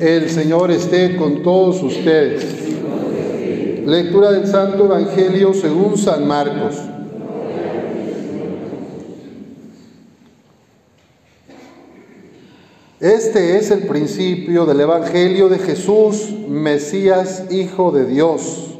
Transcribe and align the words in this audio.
El 0.00 0.30
Señor 0.30 0.70
esté 0.70 1.16
con 1.16 1.42
todos 1.42 1.82
ustedes. 1.82 2.44
Lectura 3.86 4.32
del 4.32 4.46
Santo 4.46 4.84
Evangelio 4.84 5.54
según 5.54 5.96
San 5.96 6.26
Marcos. 6.28 6.93
Este 13.04 13.58
es 13.58 13.70
el 13.70 13.80
principio 13.80 14.64
del 14.64 14.80
Evangelio 14.80 15.50
de 15.50 15.58
Jesús, 15.58 16.32
Mesías, 16.48 17.44
Hijo 17.50 17.92
de 17.92 18.06
Dios. 18.06 18.78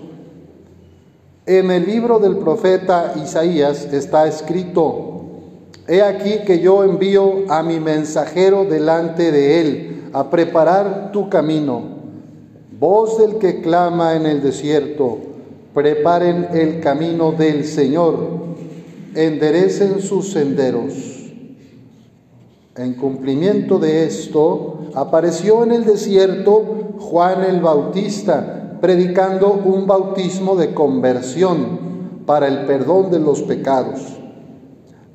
En 1.44 1.70
el 1.70 1.84
libro 1.84 2.18
del 2.18 2.38
profeta 2.38 3.12
Isaías 3.22 3.84
está 3.92 4.26
escrito, 4.26 5.24
He 5.86 6.00
aquí 6.00 6.38
que 6.46 6.60
yo 6.60 6.84
envío 6.84 7.52
a 7.52 7.62
mi 7.62 7.80
mensajero 7.80 8.64
delante 8.64 9.30
de 9.30 9.60
él 9.60 10.02
a 10.14 10.30
preparar 10.30 11.12
tu 11.12 11.28
camino. 11.28 11.82
Voz 12.80 13.18
del 13.18 13.36
que 13.36 13.60
clama 13.60 14.16
en 14.16 14.24
el 14.24 14.42
desierto, 14.42 15.18
preparen 15.74 16.48
el 16.54 16.80
camino 16.80 17.32
del 17.32 17.66
Señor, 17.66 18.16
enderecen 19.14 20.00
sus 20.00 20.32
senderos. 20.32 21.13
En 22.76 22.94
cumplimiento 22.94 23.78
de 23.78 24.04
esto, 24.04 24.88
apareció 24.94 25.62
en 25.62 25.72
el 25.72 25.84
desierto 25.84 26.96
Juan 26.98 27.44
el 27.44 27.60
Bautista, 27.60 28.78
predicando 28.80 29.52
un 29.64 29.86
bautismo 29.86 30.56
de 30.56 30.74
conversión 30.74 32.24
para 32.26 32.48
el 32.48 32.66
perdón 32.66 33.10
de 33.10 33.20
los 33.20 33.42
pecados. 33.42 34.00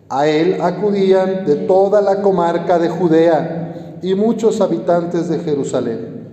A 0.08 0.28
él 0.28 0.62
acudían 0.62 1.46
de 1.46 1.56
toda 1.56 2.02
la 2.02 2.22
comarca 2.22 2.80
de 2.80 2.90
Judea, 2.90 3.70
y 4.02 4.16
muchos 4.16 4.62
habitantes 4.62 5.30
de 5.30 5.40
Jerusalén. 5.40 6.28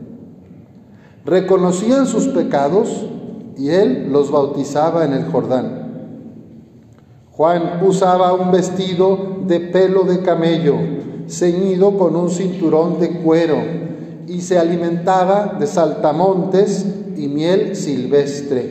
Reconocían 1.25 2.07
sus 2.07 2.29
pecados 2.29 3.07
y 3.57 3.71
él 3.71 4.13
los 4.13 4.31
bautizaba 4.31 5.05
en 5.05 5.13
el 5.13 5.25
Jordán. 5.25 5.87
Juan 7.33 7.81
usaba 7.85 8.33
un 8.33 8.53
vestido 8.53 9.39
de 9.47 9.61
pelo 9.61 10.05
de 10.05 10.23
camello, 10.23 10.77
ceñido 11.29 11.97
con 11.99 12.17
un 12.17 12.31
cinturón 12.31 13.01
de 13.01 13.21
cuero, 13.21 13.57
y 14.27 14.41
se 14.41 14.59
alimentaba 14.59 15.57
de 15.59 15.67
saltamontes 15.67 16.85
y 17.17 17.29
miel 17.29 17.77
silvestre. 17.77 18.71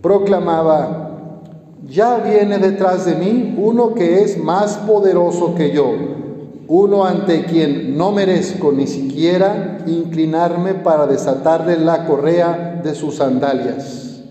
Proclamaba, 0.00 1.42
ya 1.88 2.18
viene 2.18 2.58
detrás 2.58 3.06
de 3.06 3.14
mí 3.14 3.54
uno 3.58 3.94
que 3.94 4.22
es 4.22 4.42
más 4.42 4.76
poderoso 4.78 5.54
que 5.54 5.70
yo 5.70 6.16
uno 6.68 7.04
ante 7.04 7.44
quien 7.44 7.96
no 7.96 8.12
merezco 8.12 8.72
ni 8.72 8.86
siquiera 8.86 9.78
inclinarme 9.86 10.74
para 10.74 11.06
desatarle 11.06 11.78
la 11.78 12.06
correa 12.06 12.80
de 12.82 12.94
sus 12.94 13.16
sandalias. 13.16 14.22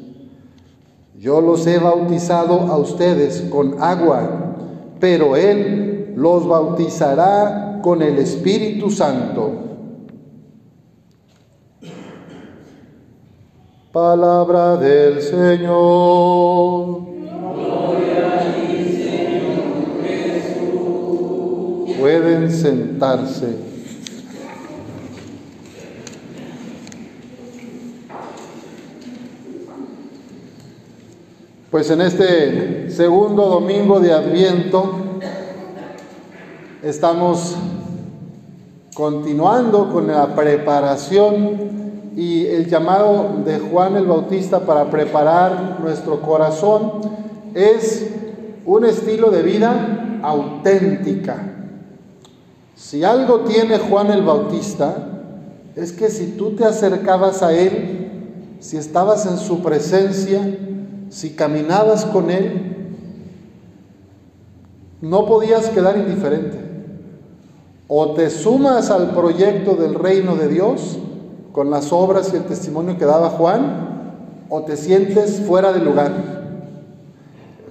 Yo 1.17 1.39
los 1.39 1.65
he 1.65 1.79
bautizado 1.79 2.59
a 2.59 2.77
ustedes 2.77 3.45
con 3.49 3.81
agua, 3.81 4.55
pero 4.99 5.37
Él 5.37 5.94
los 6.15 6.47
bautizará 6.47 7.79
con 7.81 8.01
el 8.01 8.17
Espíritu 8.17 8.89
Santo. 8.89 9.51
Palabra 13.91 14.75
del 14.77 15.21
Señor. 15.21 17.05
Pueden 21.99 22.51
sentarse. 22.51 23.55
Pues 31.71 31.89
en 31.89 32.01
este 32.01 32.89
segundo 32.89 33.47
domingo 33.47 33.99
de 33.99 34.13
Adviento 34.13 35.04
estamos 36.85 37.55
continuando 38.93 39.91
con 39.91 40.05
la 40.05 40.35
preparación 40.35 42.13
y 42.15 42.45
el 42.45 42.69
llamado 42.69 43.41
de 43.43 43.57
Juan 43.57 43.95
el 43.95 44.05
Bautista 44.05 44.59
para 44.67 44.91
preparar 44.91 45.79
nuestro 45.81 46.21
corazón 46.21 47.01
es 47.55 48.07
un 48.67 48.85
estilo 48.85 49.31
de 49.31 49.41
vida 49.41 50.19
auténtica, 50.21 51.53
si 52.75 53.03
algo 53.03 53.39
tiene 53.41 53.79
Juan 53.79 54.11
el 54.11 54.21
Bautista, 54.21 54.95
es 55.75 55.91
que 55.91 56.09
si 56.09 56.33
tú 56.33 56.51
te 56.51 56.65
acercabas 56.65 57.41
a 57.41 57.51
Él, 57.51 58.57
si 58.59 58.77
estabas 58.77 59.25
en 59.25 59.37
su 59.37 59.63
presencia, 59.63 60.55
si 61.09 61.31
caminabas 61.31 62.05
con 62.05 62.29
Él, 62.29 62.93
no 65.01 65.25
podías 65.25 65.69
quedar 65.69 65.97
indiferente. 65.97 66.64
O 67.87 68.13
te 68.13 68.29
sumas 68.29 68.89
al 68.89 69.11
proyecto 69.11 69.75
del 69.75 69.93
reino 69.93 70.35
de 70.35 70.47
Dios 70.47 70.97
con 71.51 71.69
las 71.69 71.93
obras 71.93 72.31
y 72.33 72.37
el 72.37 72.43
testimonio 72.43 72.97
que 72.97 73.05
daba 73.05 73.29
Juan, 73.29 73.85
o 74.49 74.61
te 74.63 74.75
sientes 74.75 75.41
fuera 75.41 75.71
de 75.71 75.79
lugar. 75.79 76.11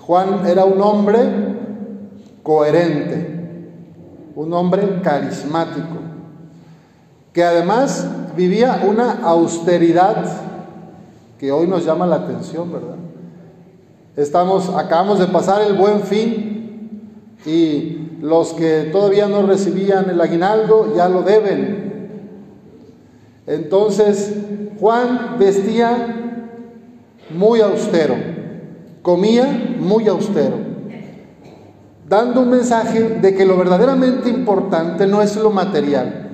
Juan 0.00 0.46
era 0.46 0.64
un 0.64 0.80
hombre 0.80 1.20
coherente, 2.42 3.70
un 4.36 4.52
hombre 4.52 5.00
carismático, 5.02 5.96
que 7.32 7.44
además 7.44 8.06
vivía 8.36 8.82
una 8.86 9.20
austeridad 9.22 10.24
que 11.38 11.52
hoy 11.52 11.66
nos 11.66 11.84
llama 11.84 12.06
la 12.06 12.16
atención, 12.16 12.72
¿verdad? 12.72 12.96
Estamos, 14.16 14.68
acabamos 14.70 15.18
de 15.18 15.26
pasar 15.26 15.62
el 15.62 15.74
buen 15.74 16.02
fin 16.02 17.10
y 17.44 18.03
los 18.24 18.54
que 18.54 18.88
todavía 18.90 19.28
no 19.28 19.42
recibían 19.42 20.08
el 20.08 20.18
aguinaldo 20.18 20.94
ya 20.96 21.10
lo 21.10 21.20
deben. 21.20 22.08
Entonces, 23.46 24.32
Juan 24.80 25.36
vestía 25.38 26.40
muy 27.28 27.60
austero, 27.60 28.14
comía 29.02 29.76
muy 29.78 30.08
austero 30.08 30.64
dando 32.08 32.40
un 32.40 32.50
mensaje 32.50 33.18
de 33.20 33.34
que 33.34 33.44
lo 33.44 33.58
verdaderamente 33.58 34.30
importante 34.30 35.06
no 35.06 35.20
es 35.20 35.36
lo 35.36 35.50
material, 35.50 36.30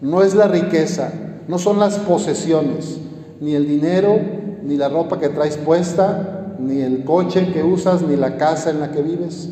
no 0.00 0.22
es 0.22 0.34
la 0.34 0.48
riqueza, 0.48 1.12
no 1.46 1.58
son 1.58 1.78
las 1.78 1.98
posesiones, 1.98 2.98
ni 3.40 3.54
el 3.54 3.68
dinero, 3.68 4.18
ni 4.62 4.78
la 4.78 4.88
ropa 4.88 5.20
que 5.20 5.28
traes 5.28 5.58
puesta, 5.58 6.54
ni 6.58 6.80
el 6.80 7.04
coche 7.04 7.52
que 7.52 7.62
usas, 7.62 8.00
ni 8.00 8.16
la 8.16 8.38
casa 8.38 8.70
en 8.70 8.80
la 8.80 8.92
que 8.92 9.02
vives. 9.02 9.50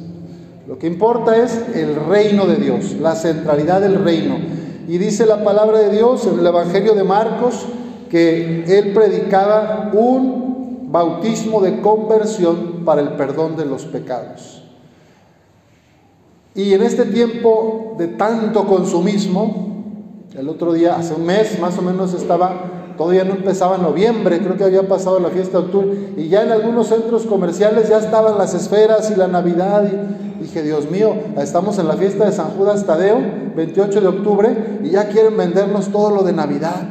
Lo 0.66 0.78
que 0.78 0.86
importa 0.86 1.36
es 1.36 1.60
el 1.74 1.96
reino 1.96 2.46
de 2.46 2.56
Dios, 2.56 2.92
la 3.00 3.14
centralidad 3.14 3.80
del 3.80 4.04
reino. 4.04 4.36
Y 4.86 4.98
dice 4.98 5.26
la 5.26 5.42
palabra 5.44 5.78
de 5.78 5.90
Dios 5.90 6.26
en 6.26 6.38
el 6.38 6.46
Evangelio 6.46 6.94
de 6.94 7.04
Marcos 7.04 7.66
que 8.10 8.64
él 8.66 8.92
predicaba 8.92 9.90
un 9.92 10.90
bautismo 10.92 11.60
de 11.62 11.80
conversión 11.80 12.84
para 12.84 13.00
el 13.00 13.14
perdón 13.14 13.56
de 13.56 13.64
los 13.64 13.86
pecados. 13.86 14.62
Y 16.54 16.74
en 16.74 16.82
este 16.82 17.06
tiempo 17.06 17.94
de 17.98 18.08
tanto 18.08 18.66
consumismo, 18.66 19.72
el 20.36 20.48
otro 20.48 20.74
día, 20.74 20.96
hace 20.96 21.14
un 21.14 21.24
mes 21.24 21.58
más 21.58 21.78
o 21.78 21.82
menos 21.82 22.12
estaba, 22.12 22.81
todavía 22.96 23.24
no 23.24 23.32
empezaba 23.32 23.78
noviembre, 23.78 24.40
creo 24.40 24.56
que 24.56 24.64
había 24.64 24.88
pasado 24.88 25.20
la 25.20 25.30
fiesta 25.30 25.58
de 25.58 25.64
octubre, 25.64 26.14
y 26.16 26.28
ya 26.28 26.42
en 26.42 26.52
algunos 26.52 26.88
centros 26.88 27.26
comerciales 27.26 27.88
ya 27.88 27.98
estaban 27.98 28.38
las 28.38 28.54
esferas 28.54 29.10
y 29.10 29.16
la 29.16 29.28
Navidad. 29.28 29.84
Y 30.38 30.42
dije, 30.42 30.62
Dios 30.62 30.90
mío, 30.90 31.14
estamos 31.36 31.78
en 31.78 31.88
la 31.88 31.94
fiesta 31.94 32.24
de 32.24 32.32
San 32.32 32.50
Judas 32.50 32.84
Tadeo, 32.84 33.18
28 33.56 34.00
de 34.00 34.06
octubre, 34.08 34.80
y 34.82 34.90
ya 34.90 35.08
quieren 35.08 35.36
vendernos 35.36 35.88
todo 35.88 36.14
lo 36.14 36.22
de 36.22 36.32
Navidad. 36.32 36.82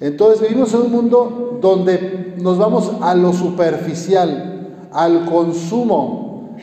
Entonces 0.00 0.40
vivimos 0.40 0.72
en 0.74 0.82
un 0.82 0.92
mundo 0.92 1.58
donde 1.60 2.34
nos 2.38 2.58
vamos 2.58 2.92
a 3.00 3.14
lo 3.14 3.32
superficial, 3.32 4.68
al 4.92 5.24
consumo, 5.26 6.56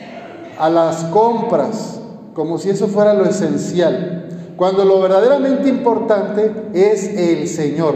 a 0.58 0.70
las 0.70 1.04
compras, 1.04 2.00
como 2.34 2.58
si 2.58 2.70
eso 2.70 2.86
fuera 2.86 3.14
lo 3.14 3.24
esencial, 3.24 4.25
cuando 4.56 4.84
lo 4.84 5.00
verdaderamente 5.00 5.68
importante 5.68 6.50
es 6.72 7.04
el 7.08 7.46
Señor, 7.48 7.94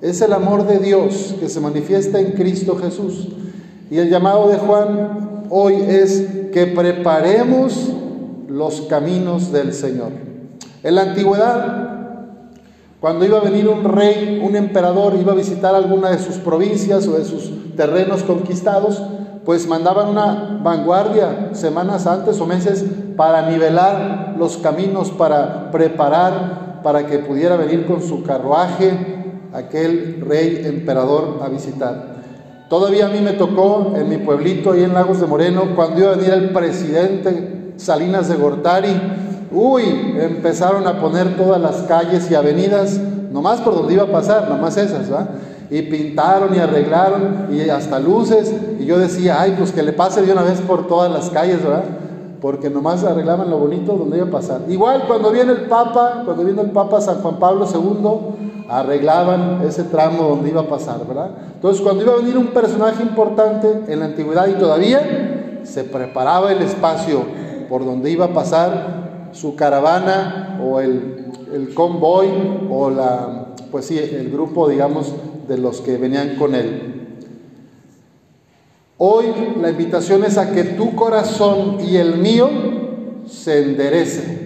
es 0.00 0.20
el 0.20 0.32
amor 0.32 0.66
de 0.66 0.78
Dios 0.78 1.34
que 1.40 1.48
se 1.48 1.60
manifiesta 1.60 2.20
en 2.20 2.32
Cristo 2.32 2.76
Jesús. 2.76 3.28
Y 3.90 3.98
el 3.98 4.08
llamado 4.08 4.48
de 4.48 4.58
Juan 4.58 5.46
hoy 5.50 5.74
es 5.74 6.24
que 6.52 6.66
preparemos 6.66 7.92
los 8.48 8.82
caminos 8.82 9.52
del 9.52 9.72
Señor. 9.74 10.12
En 10.82 10.94
la 10.94 11.02
antigüedad, 11.02 11.92
Cuando 13.02 13.24
iba 13.24 13.38
a 13.38 13.42
venir 13.42 13.66
un 13.66 13.82
rey, 13.82 14.40
un 14.40 14.54
emperador, 14.54 15.16
iba 15.20 15.32
a 15.32 15.34
visitar 15.34 15.74
alguna 15.74 16.12
de 16.12 16.20
sus 16.20 16.36
provincias 16.36 17.08
o 17.08 17.18
de 17.18 17.24
sus 17.24 17.74
terrenos 17.74 18.22
conquistados, 18.22 19.02
pues 19.44 19.66
mandaban 19.66 20.08
una 20.08 20.58
vanguardia 20.62 21.50
semanas 21.52 22.06
antes 22.06 22.40
o 22.40 22.46
meses 22.46 22.84
para 23.16 23.50
nivelar 23.50 24.34
los 24.38 24.56
caminos, 24.56 25.10
para 25.10 25.70
preparar, 25.70 26.80
para 26.82 27.06
que 27.06 27.18
pudiera 27.18 27.56
venir 27.56 27.86
con 27.86 28.02
su 28.02 28.22
carruaje 28.22 29.22
aquel 29.52 30.24
rey 30.26 30.62
emperador 30.64 31.40
a 31.42 31.48
visitar. 31.48 32.12
Todavía 32.68 33.06
a 33.06 33.08
mí 33.08 33.20
me 33.20 33.32
tocó 33.32 33.92
en 33.96 34.08
mi 34.08 34.16
pueblito, 34.16 34.72
ahí 34.72 34.84
en 34.84 34.94
Lagos 34.94 35.20
de 35.20 35.26
Moreno, 35.26 35.74
cuando 35.76 36.00
iba 36.00 36.12
a 36.12 36.16
venir 36.16 36.32
el 36.32 36.50
presidente 36.50 37.74
Salinas 37.76 38.28
de 38.28 38.36
Gortari, 38.36 39.00
uy, 39.50 40.16
empezaron 40.18 40.86
a 40.86 41.00
poner 41.00 41.36
todas 41.36 41.60
las 41.60 41.82
calles 41.82 42.30
y 42.30 42.34
avenidas, 42.34 42.98
nomás 43.30 43.60
por 43.60 43.74
donde 43.74 43.94
iba 43.94 44.04
a 44.04 44.12
pasar, 44.12 44.48
nomás 44.48 44.76
esas, 44.76 45.12
¿va? 45.12 45.28
Y 45.72 45.80
pintaron 45.80 46.54
y 46.54 46.58
arreglaron 46.58 47.48
y 47.50 47.70
hasta 47.70 47.98
luces, 47.98 48.54
y 48.78 48.84
yo 48.84 48.98
decía, 48.98 49.40
ay, 49.40 49.54
pues 49.56 49.72
que 49.72 49.82
le 49.82 49.94
pase 49.94 50.20
de 50.20 50.30
una 50.30 50.42
vez 50.42 50.60
por 50.60 50.86
todas 50.86 51.10
las 51.10 51.30
calles, 51.30 51.64
¿verdad? 51.64 51.84
Porque 52.42 52.68
nomás 52.68 53.02
arreglaban 53.04 53.48
lo 53.48 53.56
bonito 53.56 53.94
donde 53.94 54.18
iba 54.18 54.26
a 54.26 54.30
pasar. 54.30 54.60
Igual 54.68 55.04
cuando 55.06 55.30
viene 55.30 55.52
el 55.52 55.62
Papa, 55.62 56.24
cuando 56.26 56.44
viene 56.44 56.60
el 56.60 56.72
Papa 56.72 57.00
San 57.00 57.22
Juan 57.22 57.38
Pablo 57.38 57.66
II, 57.72 58.68
arreglaban 58.68 59.62
ese 59.66 59.84
tramo 59.84 60.24
donde 60.24 60.50
iba 60.50 60.60
a 60.60 60.68
pasar, 60.68 61.06
¿verdad? 61.06 61.30
Entonces, 61.54 61.80
cuando 61.80 62.02
iba 62.02 62.12
a 62.12 62.16
venir 62.16 62.36
un 62.36 62.48
personaje 62.48 63.02
importante 63.02 63.84
en 63.88 64.00
la 64.00 64.04
antigüedad 64.04 64.48
y 64.48 64.54
todavía 64.54 65.60
se 65.62 65.84
preparaba 65.84 66.52
el 66.52 66.60
espacio 66.60 67.22
por 67.70 67.86
donde 67.86 68.10
iba 68.10 68.26
a 68.26 68.34
pasar 68.34 69.30
su 69.32 69.56
caravana 69.56 70.58
o 70.62 70.80
el, 70.80 71.32
el 71.54 71.72
convoy 71.72 72.28
o 72.70 72.90
la, 72.90 73.46
pues 73.70 73.86
sí, 73.86 73.98
el 73.98 74.30
grupo, 74.30 74.68
digamos, 74.68 75.14
de 75.48 75.58
los 75.58 75.80
que 75.80 75.96
venían 75.96 76.36
con 76.36 76.54
él. 76.54 77.18
Hoy 78.98 79.26
la 79.60 79.70
invitación 79.70 80.24
es 80.24 80.38
a 80.38 80.52
que 80.52 80.64
tu 80.64 80.94
corazón 80.94 81.78
y 81.80 81.96
el 81.96 82.18
mío 82.18 82.48
se 83.26 83.62
enderece. 83.62 84.42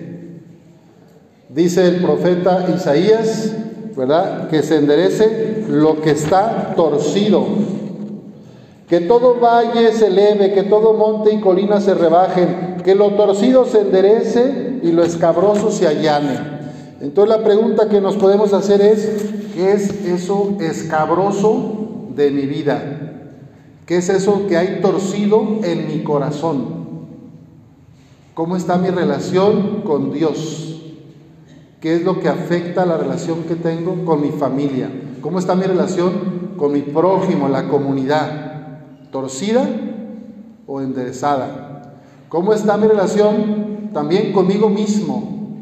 Dice 1.48 1.86
el 1.86 2.02
profeta 2.02 2.66
Isaías 2.74 3.52
¿verdad? 3.96 4.48
Que 4.48 4.62
se 4.62 4.76
enderece 4.76 5.64
lo 5.68 6.00
que 6.02 6.10
está 6.10 6.74
torcido. 6.76 7.44
Que 8.88 9.00
todo 9.00 9.40
valle 9.40 9.92
se 9.92 10.08
eleve, 10.08 10.52
que 10.52 10.62
todo 10.62 10.92
monte 10.92 11.32
y 11.32 11.40
colina 11.40 11.80
se 11.80 11.94
rebajen, 11.94 12.76
que 12.84 12.94
lo 12.94 13.14
torcido 13.14 13.64
se 13.64 13.80
enderece 13.80 14.80
y 14.82 14.92
lo 14.92 15.02
escabroso 15.02 15.72
se 15.72 15.88
allane. 15.88 16.38
Entonces 17.00 17.36
la 17.36 17.42
pregunta 17.42 17.88
que 17.88 18.00
nos 18.00 18.16
podemos 18.16 18.52
hacer 18.52 18.80
es, 18.80 19.10
¿qué 19.56 19.72
es 19.72 20.04
eso 20.04 20.58
escabroso 20.60 22.10
de 22.14 22.30
mi 22.30 22.42
vida? 22.42 23.32
¿Qué 23.86 23.96
es 23.96 24.10
eso 24.10 24.46
que 24.46 24.58
hay 24.58 24.82
torcido 24.82 25.60
en 25.62 25.88
mi 25.88 26.04
corazón? 26.04 27.06
¿Cómo 28.34 28.58
está 28.58 28.76
mi 28.76 28.90
relación 28.90 29.80
con 29.86 30.12
Dios? 30.12 30.82
¿Qué 31.80 31.94
es 31.94 32.04
lo 32.04 32.20
que 32.20 32.28
afecta 32.28 32.84
la 32.84 32.98
relación 32.98 33.44
que 33.44 33.54
tengo 33.54 34.04
con 34.04 34.20
mi 34.20 34.28
familia? 34.28 34.90
¿Cómo 35.22 35.38
está 35.38 35.54
mi 35.54 35.64
relación 35.64 36.52
con 36.58 36.72
mi 36.72 36.82
prójimo, 36.82 37.48
la 37.48 37.66
comunidad? 37.66 38.80
¿Torcida 39.10 39.66
o 40.66 40.82
enderezada? 40.82 41.94
¿Cómo 42.28 42.52
está 42.52 42.76
mi 42.76 42.88
relación 42.88 43.88
también 43.94 44.34
conmigo 44.34 44.68
mismo? 44.68 45.54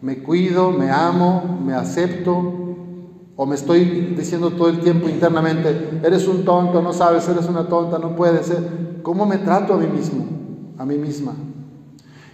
¿Me 0.00 0.22
cuido, 0.22 0.70
me 0.70 0.90
amo, 0.90 1.60
me 1.62 1.74
acepto? 1.74 2.65
¿O 3.36 3.44
me 3.44 3.54
estoy 3.54 4.14
diciendo 4.16 4.50
todo 4.50 4.68
el 4.70 4.80
tiempo 4.80 5.08
internamente, 5.10 6.00
eres 6.02 6.26
un 6.26 6.44
tonto, 6.44 6.80
no 6.80 6.94
sabes, 6.94 7.28
eres 7.28 7.46
una 7.46 7.68
tonta, 7.68 7.98
no 7.98 8.16
puedes 8.16 8.46
ser? 8.46 9.00
¿Cómo 9.02 9.26
me 9.26 9.36
trato 9.38 9.74
a 9.74 9.76
mí 9.76 9.86
mismo, 9.86 10.24
a 10.78 10.86
mí 10.86 10.96
misma? 10.96 11.34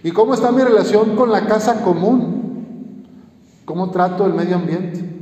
¿Y 0.01 0.11
cómo 0.11 0.33
está 0.33 0.51
mi 0.51 0.61
relación 0.61 1.15
con 1.15 1.29
la 1.29 1.45
casa 1.45 1.83
común? 1.83 3.03
¿Cómo 3.65 3.91
trato 3.91 4.25
el 4.25 4.33
medio 4.33 4.55
ambiente? 4.55 5.13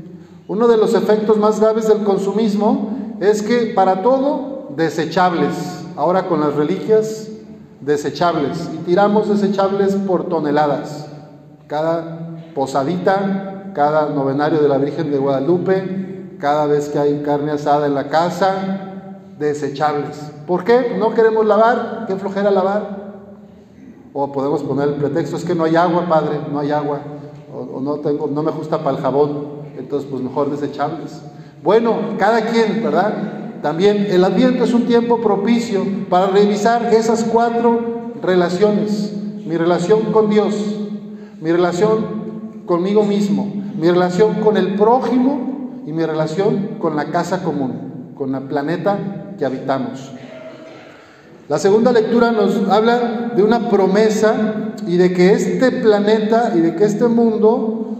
Uno 0.47 0.67
de 0.67 0.77
los 0.77 0.93
efectos 0.93 1.37
más 1.37 1.59
graves 1.59 1.87
del 1.87 2.03
consumismo 2.03 2.89
es 3.19 3.41
que 3.41 3.73
para 3.75 4.03
todo, 4.03 4.69
desechables. 4.75 5.85
Ahora 5.95 6.27
con 6.27 6.41
las 6.41 6.55
reliquias, 6.55 7.27
desechables. 7.79 8.69
Y 8.73 8.77
tiramos 8.85 9.29
desechables 9.29 9.95
por 9.95 10.29
toneladas. 10.29 11.07
Cada 11.67 12.37
posadita, 12.53 13.50
cada 13.73 14.09
novenario 14.09 14.61
de 14.61 14.67
la 14.67 14.77
Virgen 14.77 15.11
de 15.11 15.17
Guadalupe, 15.17 16.37
cada 16.39 16.65
vez 16.65 16.89
que 16.89 16.99
hay 16.99 17.21
carne 17.23 17.51
asada 17.51 17.87
en 17.87 17.95
la 17.95 18.09
casa, 18.09 19.33
desechables. 19.37 20.17
¿Por 20.47 20.63
qué? 20.63 20.95
No 20.97 21.13
queremos 21.13 21.45
lavar, 21.45 22.05
qué 22.07 22.15
flojera 22.15 22.51
lavar. 22.51 23.01
O 24.13 24.31
podemos 24.31 24.63
poner 24.63 24.89
el 24.89 24.95
pretexto, 24.95 25.37
es 25.37 25.45
que 25.45 25.55
no 25.55 25.63
hay 25.63 25.75
agua, 25.75 26.05
padre, 26.07 26.39
no 26.51 26.59
hay 26.59 26.71
agua 26.71 26.99
o, 27.53 27.79
no, 27.81 27.95
tengo, 27.95 28.27
no 28.27 28.43
me 28.43 28.51
gusta 28.51 28.79
para 28.79 28.97
el 28.97 29.03
jabón, 29.03 29.61
entonces 29.77 30.07
pues 30.09 30.23
mejor 30.23 30.49
desechables. 30.49 31.21
Bueno, 31.63 31.95
cada 32.17 32.41
quien, 32.45 32.81
¿verdad? 32.83 33.59
También 33.61 34.07
el 34.09 34.23
adviento 34.23 34.63
es 34.63 34.73
un 34.73 34.85
tiempo 34.85 35.21
propicio 35.21 35.83
para 36.09 36.27
revisar 36.27 36.93
esas 36.93 37.23
cuatro 37.23 38.13
relaciones. 38.21 39.13
Mi 39.45 39.57
relación 39.57 40.11
con 40.11 40.29
Dios, 40.29 40.55
mi 41.39 41.51
relación 41.51 42.63
conmigo 42.65 43.03
mismo, 43.03 43.51
mi 43.77 43.89
relación 43.89 44.35
con 44.35 44.57
el 44.57 44.75
prójimo 44.75 45.83
y 45.85 45.91
mi 45.91 46.05
relación 46.05 46.77
con 46.79 46.95
la 46.95 47.05
casa 47.05 47.43
común, 47.43 48.13
con 48.15 48.35
el 48.35 48.43
planeta 48.43 49.33
que 49.37 49.45
habitamos. 49.45 50.11
La 51.49 51.59
segunda 51.59 51.91
lectura 51.91 52.31
nos 52.31 52.69
habla 52.69 53.31
de 53.35 53.43
una 53.43 53.69
promesa 53.69 54.73
y 54.87 54.97
de 54.97 55.13
que 55.13 55.33
este 55.33 55.71
planeta 55.71 56.53
y 56.55 56.61
de 56.61 56.75
que 56.75 56.85
este 56.85 57.07
mundo 57.07 57.97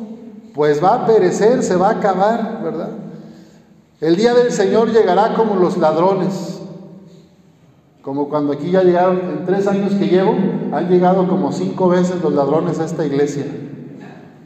pues 0.54 0.84
va 0.84 0.96
a 0.96 1.06
perecer, 1.06 1.64
se 1.64 1.76
va 1.76 1.90
a 1.90 1.92
acabar, 1.94 2.62
¿verdad? 2.64 2.90
El 4.00 4.16
día 4.16 4.34
del 4.34 4.52
Señor 4.52 4.92
llegará 4.92 5.34
como 5.34 5.56
los 5.56 5.78
ladrones, 5.78 6.60
como 8.02 8.30
cuando 8.30 8.54
aquí 8.54 8.72
ya 8.72 8.84
llegaron, 8.84 9.20
en 9.20 9.46
tres 9.46 9.68
años 9.68 9.94
que 9.94 10.08
llevo, 10.08 10.34
han 10.72 10.90
llegado 10.90 11.28
como 11.28 11.52
cinco 11.52 11.90
veces 11.90 12.22
los 12.22 12.34
ladrones 12.34 12.80
a 12.80 12.86
esta 12.86 13.06
iglesia. 13.06 13.46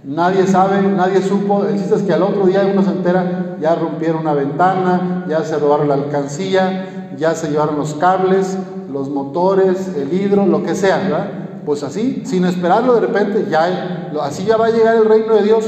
Nadie 0.06 0.46
sabe, 0.46 0.82
nadie 0.84 1.22
supo. 1.22 1.66
El 1.66 1.78
chiste 1.78 1.96
es 1.96 2.02
que 2.04 2.14
al 2.14 2.22
otro 2.22 2.46
día 2.46 2.70
uno 2.72 2.84
se 2.84 2.92
entera, 2.92 3.58
ya 3.60 3.74
rompieron 3.74 4.22
una 4.22 4.34
ventana, 4.34 5.26
ya 5.28 5.44
se 5.44 5.58
robaron 5.58 5.88
la 5.88 5.96
alcancía, 5.96 7.14
ya 7.18 7.34
se 7.34 7.50
llevaron 7.50 7.78
los 7.78 7.96
cables, 7.96 8.56
los 8.92 9.10
motores, 9.10 9.96
el 9.98 10.14
hidro, 10.14 10.46
lo 10.46 10.64
que 10.64 10.76
sea, 10.76 11.00
¿verdad? 11.00 11.30
Pues 11.66 11.82
así, 11.82 12.22
sin 12.26 12.46
esperarlo, 12.46 12.94
de 12.94 13.02
repente 13.02 13.48
ya, 13.50 14.12
así 14.22 14.46
ya 14.46 14.58
va 14.58 14.68
a 14.68 14.70
llegar 14.70 14.96
el 14.96 15.06
reino 15.06 15.34
de 15.34 15.44
Dios. 15.44 15.66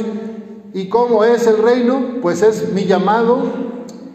¿Y 0.74 0.88
cómo 0.88 1.24
es 1.24 1.48
el 1.48 1.58
reino? 1.58 2.00
Pues 2.22 2.44
es 2.44 2.72
mi 2.74 2.86
llamado 2.86 3.42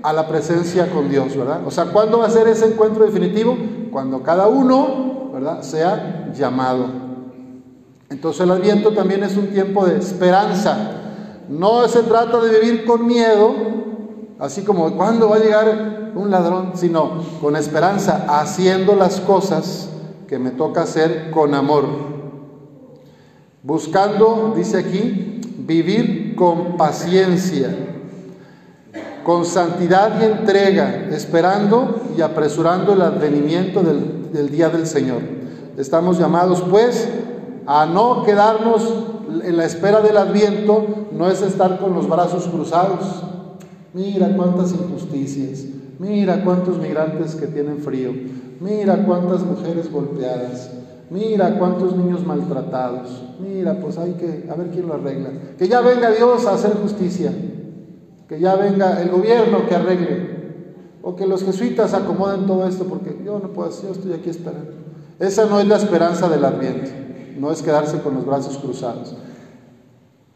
a 0.04 0.12
la 0.12 0.28
presencia 0.28 0.88
con 0.90 1.08
Dios, 1.08 1.36
¿verdad? 1.36 1.66
O 1.66 1.72
sea, 1.72 1.86
¿cuándo 1.86 2.18
va 2.18 2.26
a 2.26 2.30
ser 2.30 2.46
ese 2.46 2.66
encuentro 2.66 3.04
definitivo? 3.04 3.56
Cuando 3.90 4.22
cada 4.22 4.46
uno, 4.46 5.30
¿verdad? 5.32 5.62
Sea 5.62 6.30
llamado. 6.32 7.01
Entonces 8.12 8.42
el 8.42 8.50
adviento 8.50 8.90
también 8.90 9.24
es 9.24 9.38
un 9.38 9.46
tiempo 9.46 9.86
de 9.86 9.98
esperanza. 9.98 10.76
No 11.48 11.88
se 11.88 12.02
trata 12.02 12.40
de 12.40 12.60
vivir 12.60 12.84
con 12.84 13.06
miedo, 13.06 13.54
así 14.38 14.62
como 14.62 14.94
cuándo 14.94 15.30
va 15.30 15.36
a 15.36 15.38
llegar 15.38 16.12
un 16.14 16.30
ladrón, 16.30 16.72
sino 16.74 17.22
con 17.40 17.56
esperanza, 17.56 18.26
haciendo 18.28 18.94
las 18.96 19.18
cosas 19.20 19.88
que 20.28 20.38
me 20.38 20.50
toca 20.50 20.82
hacer 20.82 21.30
con 21.30 21.54
amor. 21.54 21.84
Buscando, 23.62 24.52
dice 24.54 24.76
aquí, 24.76 25.40
vivir 25.56 26.36
con 26.36 26.76
paciencia, 26.76 27.74
con 29.24 29.46
santidad 29.46 30.20
y 30.20 30.24
entrega, 30.24 31.06
esperando 31.10 32.02
y 32.14 32.20
apresurando 32.20 32.92
el 32.92 33.00
advenimiento 33.00 33.82
del, 33.82 34.30
del 34.30 34.50
día 34.50 34.68
del 34.68 34.86
Señor. 34.86 35.22
Estamos 35.78 36.18
llamados, 36.18 36.62
pues, 36.68 37.08
a 37.66 37.86
no 37.86 38.22
quedarnos 38.24 38.92
en 39.44 39.56
la 39.56 39.64
espera 39.64 40.00
del 40.00 40.16
adviento, 40.16 40.84
no 41.12 41.30
es 41.30 41.42
estar 41.42 41.78
con 41.78 41.94
los 41.94 42.08
brazos 42.08 42.46
cruzados. 42.46 43.22
Mira 43.94 44.34
cuántas 44.36 44.72
injusticias, 44.72 45.66
Mira 46.02 46.42
cuántos 46.42 46.78
migrantes 46.78 47.36
que 47.36 47.46
tienen 47.46 47.78
frío. 47.78 48.10
Mira 48.58 49.04
cuántas 49.06 49.44
mujeres 49.44 49.88
golpeadas. 49.88 50.68
Mira 51.10 51.56
cuántos 51.60 51.96
niños 51.96 52.26
maltratados. 52.26 53.22
Mira, 53.38 53.78
pues 53.80 53.98
hay 53.98 54.14
que, 54.14 54.48
a 54.50 54.56
ver 54.56 54.70
quién 54.70 54.88
lo 54.88 54.94
arregla. 54.94 55.30
Que 55.56 55.68
ya 55.68 55.80
venga 55.80 56.10
Dios 56.10 56.44
a 56.46 56.54
hacer 56.54 56.72
justicia. 56.74 57.32
Que 58.28 58.40
ya 58.40 58.56
venga 58.56 59.00
el 59.00 59.10
gobierno 59.10 59.68
que 59.68 59.76
arregle. 59.76 60.42
O 61.02 61.14
que 61.14 61.24
los 61.24 61.44
jesuitas 61.44 61.94
acomoden 61.94 62.46
todo 62.46 62.66
esto, 62.66 62.84
porque 62.86 63.16
yo 63.24 63.38
no 63.38 63.52
puedo, 63.52 63.70
yo 63.70 63.92
estoy 63.92 64.12
aquí 64.12 64.30
esperando. 64.30 64.72
Esa 65.20 65.46
no 65.46 65.60
es 65.60 65.68
la 65.68 65.76
esperanza 65.76 66.28
del 66.28 66.44
ambiente. 66.44 67.01
No 67.36 67.50
es 67.50 67.62
quedarse 67.62 68.00
con 68.00 68.14
los 68.14 68.26
brazos 68.26 68.58
cruzados. 68.58 69.14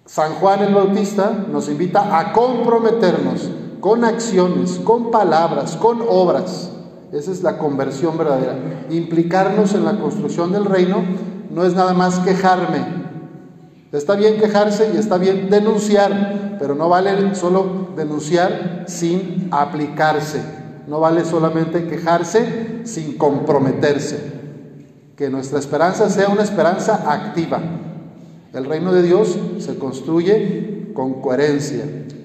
San 0.06 0.34
Juan 0.34 0.62
el 0.62 0.74
Bautista 0.74 1.46
nos 1.50 1.68
invita 1.68 2.18
a 2.18 2.32
comprometernos 2.32 3.50
con 3.80 4.04
acciones, 4.04 4.80
con 4.84 5.10
palabras, 5.10 5.76
con 5.76 6.00
obras. 6.08 6.70
Esa 7.12 7.32
es 7.32 7.42
la 7.42 7.58
conversión 7.58 8.16
verdadera. 8.16 8.86
Implicarnos 8.90 9.74
en 9.74 9.84
la 9.84 9.98
construcción 9.98 10.52
del 10.52 10.64
reino 10.64 11.04
no 11.50 11.64
es 11.64 11.74
nada 11.74 11.94
más 11.94 12.20
quejarme. 12.20 13.06
Está 13.92 14.14
bien 14.14 14.38
quejarse 14.38 14.90
y 14.94 14.96
está 14.96 15.18
bien 15.18 15.48
denunciar, 15.50 16.56
pero 16.58 16.74
no 16.74 16.88
vale 16.88 17.34
solo 17.34 17.88
denunciar 17.96 18.84
sin 18.88 19.48
aplicarse. 19.50 20.40
No 20.86 21.00
vale 21.00 21.24
solamente 21.24 21.86
quejarse 21.86 22.82
sin 22.84 23.16
comprometerse. 23.16 24.36
Que 25.16 25.30
nuestra 25.30 25.58
esperanza 25.58 26.10
sea 26.10 26.28
una 26.28 26.42
esperanza 26.42 27.10
activa. 27.10 27.60
El 28.52 28.66
reino 28.66 28.92
de 28.92 29.02
Dios 29.02 29.38
se 29.58 29.78
construye 29.78 30.92
con 30.94 31.22
coherencia. 31.22 31.84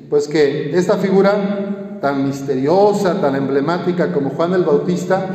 Pues 0.10 0.27
que 0.27 0.77
esta 0.77 0.98
figura 0.98 2.00
tan 2.01 2.25
misteriosa, 2.25 3.21
tan 3.21 3.36
emblemática 3.36 4.12
como 4.12 4.31
Juan 4.31 4.53
el 4.53 4.63
Bautista, 4.63 5.27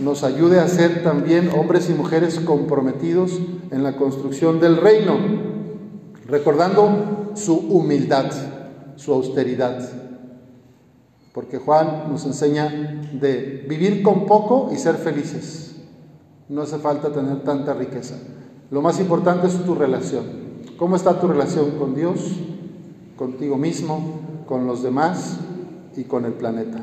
nos 0.00 0.22
ayude 0.22 0.60
a 0.60 0.68
ser 0.68 1.02
también 1.02 1.50
hombres 1.50 1.90
y 1.90 1.94
mujeres 1.94 2.40
comprometidos 2.40 3.38
en 3.70 3.82
la 3.82 3.96
construcción 3.96 4.60
del 4.60 4.76
reino, 4.76 5.16
recordando 6.26 7.32
su 7.34 7.56
humildad, 7.56 8.30
su 8.96 9.12
austeridad. 9.12 9.86
Porque 11.34 11.58
Juan 11.58 12.04
nos 12.10 12.24
enseña 12.24 12.68
de 13.12 13.66
vivir 13.68 14.02
con 14.02 14.26
poco 14.26 14.70
y 14.72 14.76
ser 14.76 14.94
felices. 14.96 15.71
No 16.48 16.62
hace 16.62 16.78
falta 16.78 17.12
tener 17.12 17.42
tanta 17.42 17.74
riqueza. 17.74 18.16
Lo 18.70 18.82
más 18.82 18.98
importante 19.00 19.46
es 19.46 19.64
tu 19.64 19.74
relación. 19.74 20.24
¿Cómo 20.78 20.96
está 20.96 21.20
tu 21.20 21.28
relación 21.28 21.72
con 21.72 21.94
Dios, 21.94 22.32
contigo 23.16 23.56
mismo, 23.56 24.44
con 24.46 24.66
los 24.66 24.82
demás 24.82 25.38
y 25.96 26.04
con 26.04 26.24
el 26.24 26.32
planeta? 26.32 26.80